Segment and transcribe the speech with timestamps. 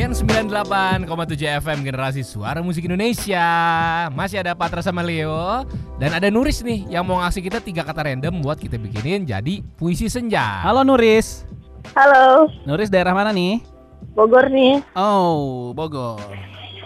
[0.00, 3.44] Sekian 98,7 FM Generasi Suara Musik Indonesia
[4.16, 5.68] Masih ada Patra sama Leo
[6.00, 9.60] Dan ada Nuris nih yang mau ngasih kita tiga kata random Buat kita bikinin jadi
[9.76, 11.44] puisi senja Halo Nuris.
[11.92, 13.60] Halo, Nuris daerah mana nih?
[14.16, 14.80] Bogor nih.
[14.96, 16.32] Oh, Bogor.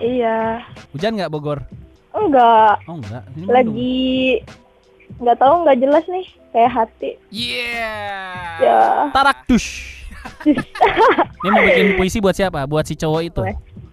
[0.02, 0.66] Iya.
[0.90, 1.62] Hujan nggak Bogor?
[2.18, 3.22] Enggak, Oh enggak.
[3.38, 3.94] Ini lagi
[5.22, 7.10] nggak tahu nggak jelas nih kayak hati.
[7.30, 8.82] Yeah Ya.
[9.14, 9.93] Tarak dush.
[11.44, 12.64] Ini mau bikin puisi buat siapa?
[12.64, 13.42] Buat si cowok itu.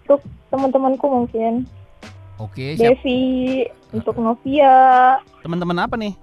[0.03, 1.67] Untuk teman-temanku mungkin.
[2.41, 5.13] Oke siap Devi, untuk Novia,
[5.45, 6.17] Teman-teman apa nih?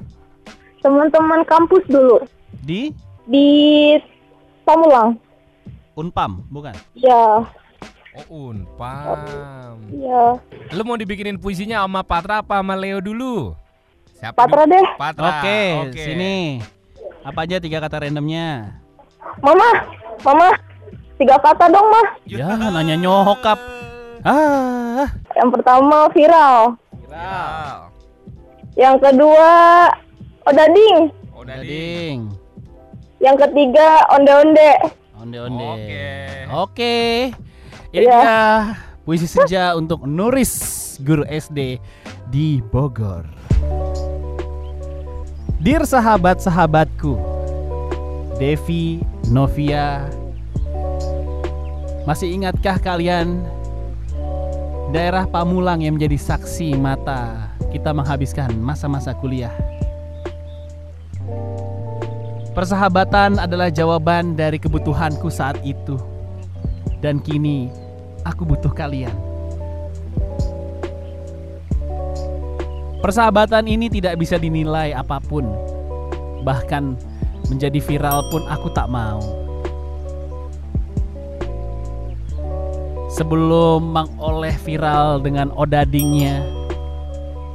[0.79, 2.23] teman-teman kampus dulu
[2.63, 2.95] Di
[3.27, 3.47] di
[4.63, 5.19] Pamulang.
[5.95, 6.75] Unpam, bukan?
[6.95, 7.43] Ya,
[8.19, 10.35] Oh Unpam ya.
[10.75, 13.55] Lu mau dibikinin puisinya sama Patra apa sama Leo dulu?
[14.19, 14.75] Siapa Patra dulu?
[14.75, 14.87] deh.
[14.99, 16.03] Patra Oke, oke.
[16.03, 16.59] sini.
[17.23, 18.75] Apa aja tiga kata randomnya?
[19.39, 19.87] Mama,
[20.23, 20.51] Mama,
[21.17, 22.09] tiga kata dong, mah.
[22.27, 23.59] Ya, nanya nyokap.
[24.27, 25.07] Ah,
[25.39, 26.75] Yang pertama viral.
[27.07, 27.95] Viral.
[28.75, 29.51] Yang kedua
[30.43, 30.99] odading.
[31.35, 32.19] Oh Dadi dading.
[33.19, 34.73] Yang ketiga onde-onde.
[35.19, 35.67] Onde-onde.
[35.67, 36.07] Oke.
[36.51, 36.97] Oke.
[37.91, 38.19] Ini Iya.
[38.23, 38.37] dia
[39.03, 40.55] puisi senja untuk Nuris,
[41.03, 41.79] guru SD
[42.29, 43.27] di Bogor.
[45.59, 47.19] Dear sahabat-sahabatku,
[48.39, 49.03] Devi,
[49.35, 50.07] Novia,
[52.07, 53.43] masih ingatkah kalian
[54.95, 59.51] daerah Pamulang yang menjadi saksi mata kita menghabiskan masa-masa kuliah?
[62.55, 65.99] Persahabatan adalah jawaban dari kebutuhanku saat itu.
[67.03, 67.75] Dan kini
[68.23, 69.15] aku butuh kalian.
[73.03, 75.47] Persahabatan ini tidak bisa dinilai apa pun.
[76.47, 77.08] Bahkan
[77.49, 79.21] menjadi viral pun aku tak mau.
[83.13, 86.45] Sebelum mengoleh viral dengan odadingnya,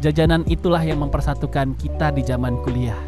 [0.03, 2.99] jajanan itulah yang mempersatukan kita di zaman kuliah.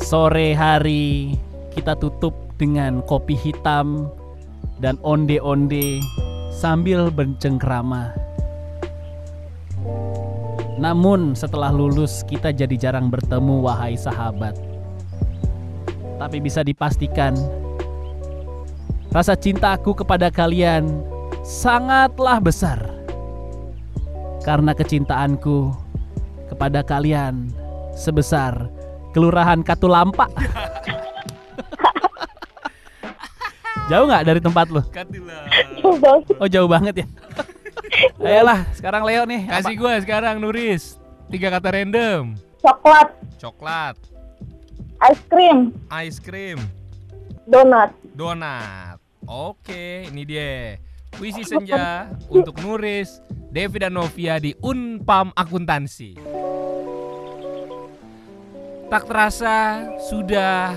[0.00, 1.36] Sore hari
[1.76, 4.08] kita tutup dengan kopi hitam
[4.80, 6.00] dan onde-onde
[6.54, 8.23] sambil bercengkrama.
[10.74, 14.58] Namun setelah lulus kita jadi jarang bertemu wahai sahabat.
[16.18, 17.34] Tapi bisa dipastikan
[19.14, 20.86] rasa cintaku kepada kalian
[21.46, 22.82] sangatlah besar.
[24.42, 25.72] Karena kecintaanku
[26.52, 27.48] kepada kalian
[27.94, 28.68] sebesar
[29.14, 30.26] Kelurahan Katulampa.
[33.90, 34.80] Jauh nggak dari tempat lu?
[36.40, 37.06] Oh jauh banget ya.
[38.24, 39.44] Ayolah, sekarang Leo nih.
[39.44, 40.96] Kasih gue sekarang Nuris.
[41.28, 42.32] Tiga kata random.
[42.64, 43.96] Coklat, Coklat.
[45.04, 46.56] Es krim, Ice cream.
[47.44, 47.92] Donat.
[48.16, 48.96] Donat.
[49.28, 50.80] Oke ini dia.
[51.12, 53.20] Puisi senja untuk Nuris
[53.52, 56.16] Devi dan Novia di Unpam Akuntansi.
[58.88, 60.72] Tak terasa sudah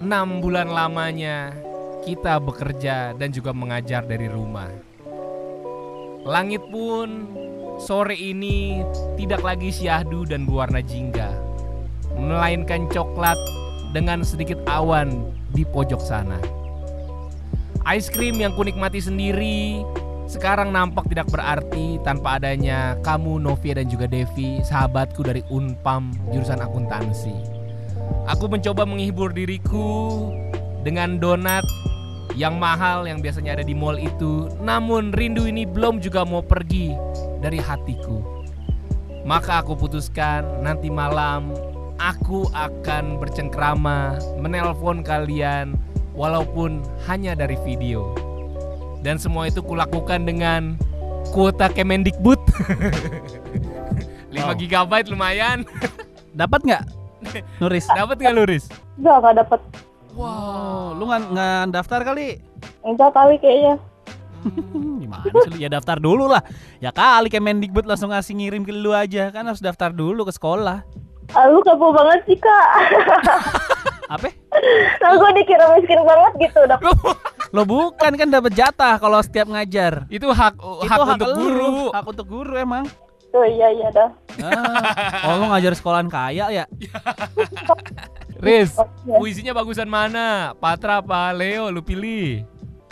[0.00, 1.52] enam bulan lamanya
[2.08, 4.87] kita bekerja dan juga mengajar dari rumah.
[6.28, 7.24] Langit pun
[7.80, 8.84] sore ini
[9.16, 11.32] tidak lagi syahdu dan berwarna jingga,
[12.20, 13.40] melainkan coklat
[13.96, 16.36] dengan sedikit awan di pojok sana.
[17.88, 19.80] Ice cream yang kunikmati sendiri
[20.28, 26.60] sekarang nampak tidak berarti tanpa adanya kamu Novia dan juga Devi, sahabatku dari Unpam jurusan
[26.60, 27.32] akuntansi.
[28.28, 30.28] Aku mencoba menghibur diriku
[30.84, 31.64] dengan donat
[32.38, 34.46] yang mahal yang biasanya ada di mall itu.
[34.62, 36.94] Namun rindu ini belum juga mau pergi
[37.42, 38.22] dari hatiku.
[39.26, 41.50] Maka aku putuskan nanti malam
[41.98, 45.74] aku akan bercengkrama, menelpon kalian
[46.14, 46.78] walaupun
[47.10, 48.14] hanya dari video.
[49.02, 50.78] Dan semua itu kulakukan dengan
[51.34, 52.38] kuota Kemendikbud.
[54.28, 54.54] 5 Wow.
[54.54, 55.66] GB lumayan.
[56.30, 56.82] Dapat nggak,
[57.58, 57.90] Nuris?
[57.98, 58.64] Dapat nggak Luris?
[59.00, 59.60] Enggak, nggak dapet.
[60.12, 62.40] Oh, lu nggak nggak daftar kali?
[62.80, 63.74] Enggak kali kayaknya.
[64.38, 65.58] Hmm, Gimana sih lu?
[65.58, 66.42] Ya daftar dulu lah.
[66.78, 70.86] Ya kali Kemendikbud langsung ngasih ngirim ke lu aja kan harus daftar dulu ke sekolah.
[71.28, 72.66] Ah, lu kepo banget sih, Kak.
[74.16, 74.32] Apa?
[74.98, 76.60] Nah, gue dikira miskin banget gitu.
[76.64, 76.88] Dapet.
[77.54, 80.08] Lo bukan kan dapat jatah kalau setiap ngajar.
[80.08, 81.36] Itu hak Itu hak untuk lu.
[81.36, 81.76] guru.
[81.92, 82.88] Hak untuk guru emang.
[83.28, 84.08] Tuh, iya, iya dah.
[84.40, 86.64] Ah, oh lo ngajar sekolahan kaya ya?
[88.38, 89.18] Riz, iya.
[89.18, 90.54] puisinya bagusan mana?
[90.62, 91.74] Patra apa Leo?
[91.74, 92.46] Lu pilih.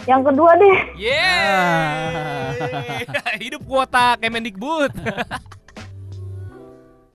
[0.06, 0.78] Yang kedua deh.
[0.98, 3.06] Yeay!
[3.42, 4.90] Hidup kuota Kemendikbud.